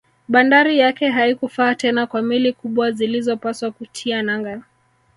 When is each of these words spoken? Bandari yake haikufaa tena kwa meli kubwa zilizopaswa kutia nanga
Bandari 0.27 0.79
yake 0.79 1.09
haikufaa 1.09 1.75
tena 1.75 2.07
kwa 2.07 2.21
meli 2.21 2.53
kubwa 2.53 2.91
zilizopaswa 2.91 3.71
kutia 3.71 4.23
nanga 4.23 4.61